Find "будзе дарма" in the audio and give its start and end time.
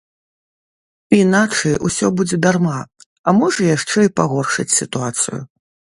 2.21-2.79